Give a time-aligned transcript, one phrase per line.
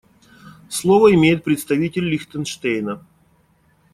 [0.67, 3.05] Слово имеет представитель Лихтенштейна.